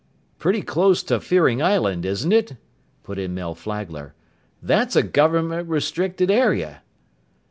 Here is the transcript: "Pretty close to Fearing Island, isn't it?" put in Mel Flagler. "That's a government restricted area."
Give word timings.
"Pretty 0.39 0.63
close 0.63 1.03
to 1.03 1.19
Fearing 1.19 1.61
Island, 1.61 2.07
isn't 2.07 2.31
it?" 2.31 2.57
put 3.03 3.19
in 3.19 3.35
Mel 3.35 3.53
Flagler. 3.53 4.15
"That's 4.59 4.95
a 4.95 5.03
government 5.03 5.69
restricted 5.69 6.31
area." 6.31 6.81